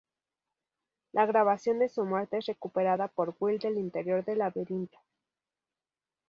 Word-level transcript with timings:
La 1.11 1.27
grabación 1.27 1.77
de 1.77 1.87
su 1.87 2.03
muerte 2.05 2.39
es 2.39 2.47
recuperada 2.47 3.07
por 3.07 3.35
Will 3.39 3.59
del 3.59 3.77
interior 3.77 4.25
del 4.25 4.39
laberinto. 4.39 4.97